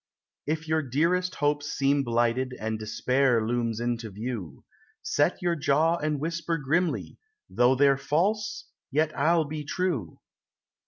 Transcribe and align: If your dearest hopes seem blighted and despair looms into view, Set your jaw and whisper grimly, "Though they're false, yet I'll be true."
If 0.47 0.67
your 0.67 0.81
dearest 0.81 1.35
hopes 1.35 1.67
seem 1.71 2.01
blighted 2.03 2.55
and 2.59 2.79
despair 2.79 3.45
looms 3.45 3.79
into 3.79 4.09
view, 4.09 4.63
Set 5.03 5.39
your 5.43 5.55
jaw 5.55 5.97
and 5.97 6.19
whisper 6.19 6.57
grimly, 6.57 7.19
"Though 7.51 7.75
they're 7.75 7.97
false, 7.99 8.65
yet 8.89 9.15
I'll 9.15 9.45
be 9.45 9.63
true." 9.63 10.19